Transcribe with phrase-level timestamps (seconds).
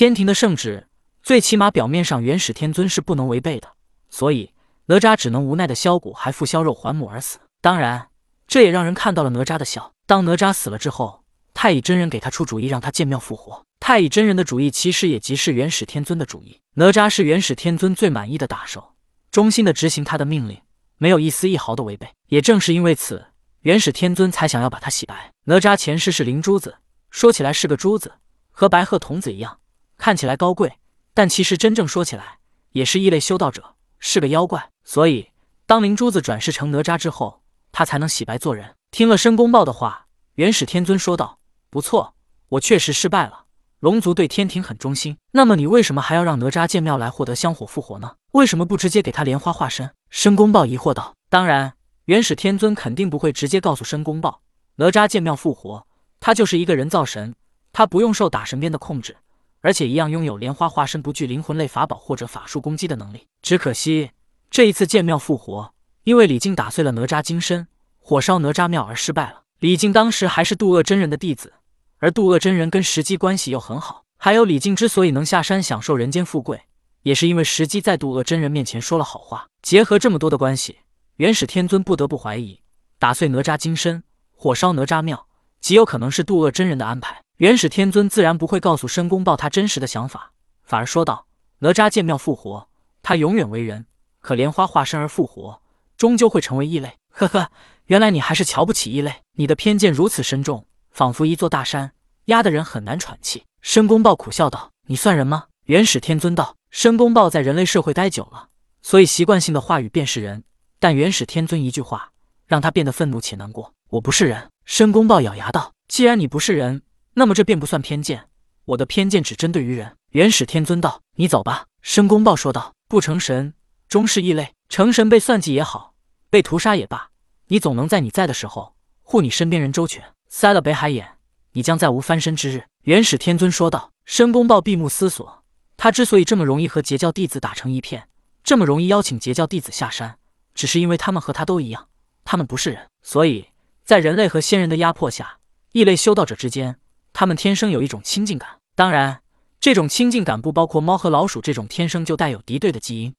[0.00, 0.86] 天庭的圣旨，
[1.22, 3.68] 最起码表面上元始天尊是不能违背的，
[4.08, 4.54] 所以
[4.86, 7.38] 哪吒只能无奈的削骨，还复削肉还母而死。
[7.60, 8.08] 当然，
[8.46, 9.92] 这也让人看到了哪吒的笑。
[10.06, 13.62] 当哪吒死了之后，太乙真人给他出主意，让他建庙复活。
[13.78, 16.58] 太乙真人的主意其实也即是元始天尊的主意。
[16.76, 18.94] 哪吒是元始天尊最满意的打手，
[19.30, 20.62] 忠心的执行他的命令，
[20.96, 22.08] 没有一丝一毫的违背。
[22.28, 23.26] 也正是因为此，
[23.60, 25.30] 元始天尊才想要把他洗白。
[25.44, 26.78] 哪吒前世是灵珠子，
[27.10, 28.14] 说起来是个珠子，
[28.50, 29.58] 和白鹤童子一样，
[30.00, 30.78] 看起来高贵，
[31.12, 32.38] 但其实真正说起来
[32.72, 34.70] 也是异类修道者，是个妖怪。
[34.82, 35.28] 所以
[35.66, 38.74] 当灵珠子转世成哪吒之后，他才能洗白做人。
[38.90, 42.14] 听了申公豹的话，元始天尊说道：“不错，
[42.48, 43.44] 我确实失败了。
[43.80, 48.16] 龙族对天庭很忠心，那么你为什么还要让哪吒建庙来获得香火复活呢？
[48.32, 51.74] 为什么不直接给他莲花化身？”申公豹疑惑道：“当然，
[52.06, 54.40] 元始天尊肯定不会直接告诉申公豹，
[54.76, 55.86] 哪吒建庙复活，
[56.18, 57.34] 他就是一个人造神，
[57.70, 59.18] 他不用受打神鞭的控制，
[59.60, 63.26] 而且一样拥有莲花化身不惧灵魂类法宝或者法术攻击的能力。
[63.42, 64.10] 只可惜
[64.50, 65.72] 这一次建庙复活，
[66.04, 67.66] 因为李靖打碎了哪吒金身。”
[68.02, 69.42] 火烧哪吒庙而失败了。
[69.60, 71.52] 李靖当时还是渡恶真人的弟子，
[71.98, 74.04] 而渡恶真人跟石矶关系又很好。
[74.16, 76.62] 还有李靖之所以能下山享受人间富贵，
[77.02, 79.46] 也是因为石矶在渡恶真人面前说了好话。
[79.62, 80.78] 结合这么多的关系，
[81.16, 82.60] 元始天尊不得不怀疑，
[82.98, 84.02] 打碎哪吒金身，
[84.34, 85.26] 火烧哪吒庙，
[85.60, 87.22] 极有可能是渡恶真人的安排。
[87.36, 91.26] 元始天尊自然不会告诉申公豹他真实的想法，反而说道
[91.60, 92.68] ：“哪吒建庙复活，
[93.02, 93.86] 他永远为人，
[94.20, 95.62] 可莲花化身而复活，
[95.96, 97.50] 终究会成为异类。”呵呵。
[97.86, 101.92] 原来你还是瞧不起异类，你的偏见如此深重，仿佛一座大山，
[102.26, 103.44] 压得人很难喘气。
[103.62, 110.44] 申公豹苦笑道：“你算人吗？”元始天尊道：“申公豹在人类社会待久了，所以习惯性的话语便是人。
[110.78, 112.12] 但元始天尊一句话，
[112.46, 113.74] 让他变得愤怒且难过。
[113.90, 116.82] 我不是人。”申公豹咬牙道：“既然你不是人，
[117.14, 118.28] 那么这便不算偏见。
[118.64, 123.54] 我的偏见只针对于人。”元始天尊道：“你走吧。”申公豹说道：“不成神，
[123.88, 124.54] 终是异类。
[124.68, 125.94] 成神被算计也好，
[126.28, 127.10] 被屠杀也罢。”
[127.48, 130.04] 你总能在你在的时候护你身边人周全。
[130.28, 131.16] 塞了北海眼，
[131.52, 132.66] 你将再无翻身之日。
[132.82, 133.90] 元始天尊说道。
[134.04, 135.44] 申公豹闭目思索，
[135.76, 138.08] 他之所以这么容易和截教弟子打成一片，
[138.42, 140.18] 这么容易邀请截教弟子下山，
[140.52, 141.88] 只是因为他们和他都一样，
[142.24, 142.88] 他们不是人。
[143.02, 143.49] 所以
[143.90, 145.38] 在人类和仙人的压迫下，
[145.72, 146.78] 异类修道者之间，
[147.12, 148.58] 他们天生有一种亲近感。
[148.76, 149.22] 当然，
[149.58, 153.12] 这种亲近感不包括猫和老鼠这种天生就带有敌对的基因。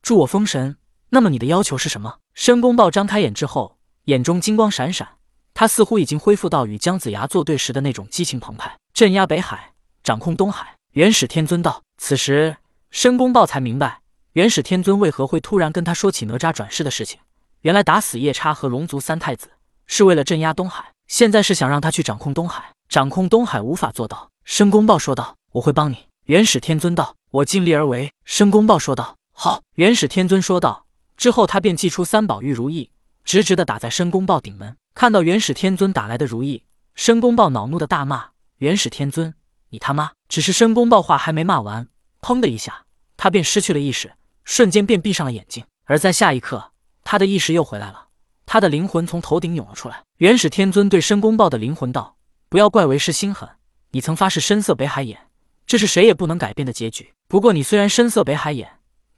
[0.00, 0.76] 助我封神。
[1.08, 2.18] 那么你的要求是什么？
[2.34, 5.16] 申公豹张开眼之后，眼中金光闪闪，
[5.54, 8.78] 他似乎已经恢复到与姜子牙作对时的那种激情澎湃。
[8.94, 9.72] 镇压北海，
[10.04, 10.76] 掌控东海。
[10.92, 11.82] 元始天尊道。
[11.98, 12.58] 此时，
[12.92, 14.02] 申公豹才明白
[14.34, 17.18] 元始天尊为何会突然跟他说起哪吒转世的事情。
[17.62, 19.50] 原来打死夜叉和龙族三太子
[19.92, 22.72] 是为了镇压东海，现在是想让他去掌控东海。
[22.88, 24.30] 掌控东海无法做到。
[24.44, 30.86] 申公豹说道：“我会帮你。”元始天尊道：“我尽力而为。”申公豹说道：“好。”元始天尊说道。
[31.16, 32.92] 之后，他便祭出三宝玉如意，
[33.24, 34.76] 直直的打在申公豹顶门。
[34.94, 36.62] 看到元始天尊打来的如意，
[36.94, 38.28] 申公豹恼怒的大骂
[38.58, 39.34] ：“元始天尊，
[39.70, 41.88] 你他妈！”只是申公豹话还没骂完，
[42.22, 42.84] 砰的一下，
[43.16, 44.12] 他便失去了意识，
[44.44, 45.64] 瞬间便闭上了眼睛。
[45.84, 46.70] 而在下一刻，
[47.02, 48.06] 他的意识又回来了，
[48.52, 50.02] 他的灵魂从头顶涌了出来。
[50.16, 52.16] 元始天尊对申公豹的灵魂道
[52.50, 53.48] ：“不要怪为师心狠，
[53.92, 55.28] 你曾发誓深色北海眼，
[55.68, 57.14] 这是谁也不能改变的结局。
[57.28, 58.68] 不过你虽然深色北海眼，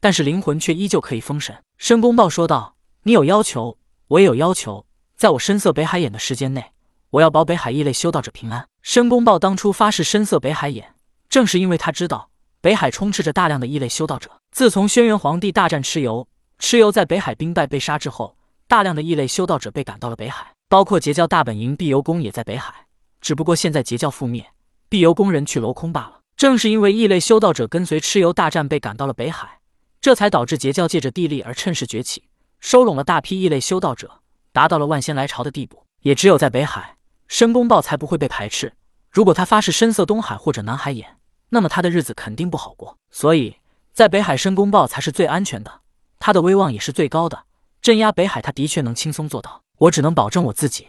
[0.00, 3.78] 但是灵魂却依旧可以封神。”申公豹说道：“你有要求，
[4.08, 4.84] 我也有要求。
[5.16, 6.72] 在我深色北海眼的时间内，
[7.08, 10.94] 我要保北海异类修道者平安。”申公豹当初发誓深色北海眼，
[11.30, 12.28] 正是因为他知道
[12.60, 14.30] 北海充斥着大量的异类修道者。
[14.50, 16.28] 自从轩辕皇帝大战蚩尤，
[16.60, 18.36] 蚩尤在北海兵败被杀之后，
[18.72, 22.86] 大量的异类修道者被赶到了北海，包括截教大本营碧游宫也在北海。
[23.20, 24.46] 只不过现在截教覆灭，
[24.88, 26.20] 碧游宫人去楼空罢了。
[26.38, 29.60] 正是因为异类修道者跟随蚩尤大战被赶到了北海。
[30.00, 32.24] 这才导致截教借着地利而趁势崛起，
[32.60, 34.10] 收拢了大批异类修道者，
[34.54, 35.84] 达到了万仙来朝的地步。
[36.00, 36.96] 也只有在北海，
[37.28, 38.72] 申公豹才不会被排斥。
[39.10, 41.18] 如果他发誓深色东海或者南海眼，
[41.50, 42.96] 那么他的日子肯定不好过。
[43.10, 43.56] 所以
[43.92, 45.80] 在北海，申公豹才是最安全的，
[46.18, 47.44] 他的威望也是最高的。
[47.82, 49.64] 镇压北海，他的确能轻松做到。
[49.76, 50.86] 我只能保证我自己，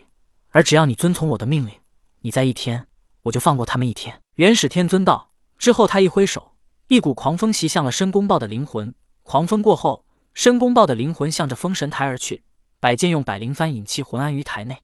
[0.52, 1.74] 而只要你遵从我的命令，
[2.22, 2.86] 你在一天，
[3.24, 4.22] 我就放过他们一天。
[4.36, 5.32] 元始天尊道。
[5.58, 6.52] 之后，他一挥手，
[6.90, 8.94] 一股狂风袭向了申公豹的灵魂。
[9.24, 10.06] 狂风过后，
[10.36, 12.44] 申公豹的灵魂向着封神台而去。
[12.80, 14.78] 百剑用百灵幡引气魂安于台内。